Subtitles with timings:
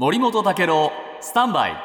[0.00, 1.76] 森本武郎スタンバイ。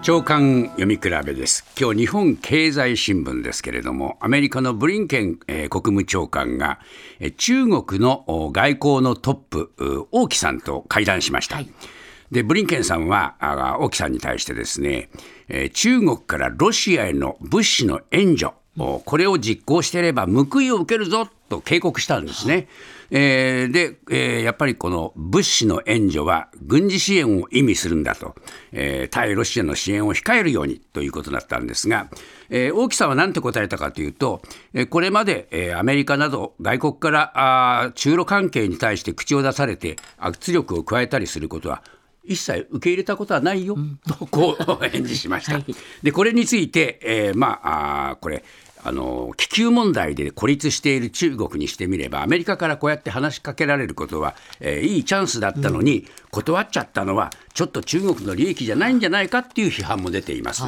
[0.00, 1.66] 長官読み比べです。
[1.76, 6.78] 今日日本経済新聞ですけれどもアメリカのブリンケン、えー、国務長官が、
[7.18, 9.72] えー、中国の外交のトップ
[10.12, 11.70] 王毅さんと会談しました、はい、
[12.30, 13.34] でブリンケンさんは
[13.80, 15.10] 王毅さんに対してですね、
[15.48, 18.52] えー、中国からロシアへの物資の援助
[19.04, 22.68] これを実行していれば報いを受けるぞと警告したんですね。
[23.10, 28.36] えー、で、えー、やっぱりこの物資の援助は軍事支援を意味するんだと、
[28.72, 32.08] えー、対ロシアの支援を控えるようにということだったんですが、
[32.50, 34.42] えー、大木さんは何て答えたかというと、
[34.74, 41.82] えー、これまで、えー、アメリカなど外国からあ中ロ関係に対して口を出されて圧力を加えたりすることは
[42.22, 43.76] 一切受け入れたことはないよ、
[44.06, 45.58] とこう 返事しました。
[46.02, 48.44] でこれについて、えー、まああこれ
[48.82, 60.62] あの気球問題で孤立している中国にしてみればアメリカからこうやって話しかけられることは、えー、いいチャンスだったのに、断っちゃったのはちょっと中国の利益じゃないんじゃないかっていう批判も出ています。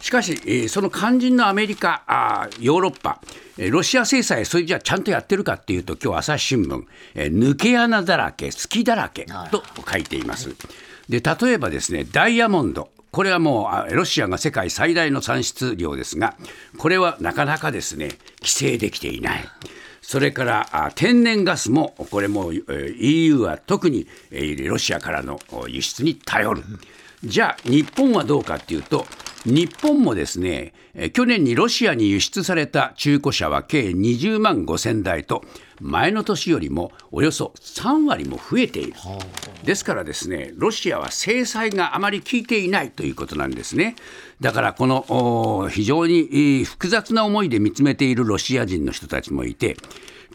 [0.00, 3.20] しかし、えー、その肝心のアメリカ、あヨーロッパ、
[3.58, 6.84] えー、ロシア制裁、それじゃちゃんとやってるかっていうと、今日朝日新聞、
[7.14, 10.54] えー、抜け穴だらけ、隙だらけと書いています。
[11.08, 16.36] で例えばですね、ダイヤモンド、これはもうロシアが世界最大の産出量ですが、
[16.76, 18.10] これはなかなかですね
[18.42, 19.44] 規制できていない。
[20.02, 24.06] それから天然ガスも、これも EU は特に
[24.68, 26.62] ロシアからの輸出に頼る。
[27.24, 29.06] じゃあ、日本はどうかっていうと、
[29.46, 30.74] 日本もですね、
[31.14, 35.42] 去年にロシアに輸出された中古車は計20万5000台と、
[35.80, 38.94] 前の年よりもおよそ3割も増えている。
[39.64, 43.96] ですからですね、ロシアは制裁があまり効いていないということなんですね。
[44.40, 49.76] だからこの非常に複雑な思いで見つめているロシア人の人たちもいて、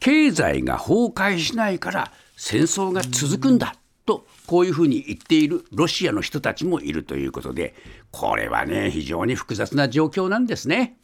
[0.00, 3.74] 経済が崩壊しないから戦争が続くんだ。
[4.06, 7.74] とこういうふうに言っているロシアの人たちもいるということで
[8.10, 10.96] これはね非常に複雑な状況なんですね。